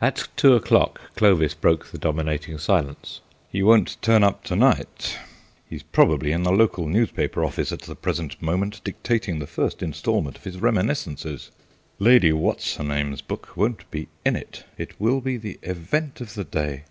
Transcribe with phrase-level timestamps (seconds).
[0.00, 3.20] At two o'clock Clovis broke the dominating silence.
[3.50, 5.18] "He won't turn up to night.
[5.68, 10.36] He's probably in the local newspaper office at the present moment, dictating the first instalment
[10.38, 11.50] of his reminiscences.
[11.98, 14.62] Lady What's her name's book won't be in it.
[14.78, 16.84] It will be the event of the day."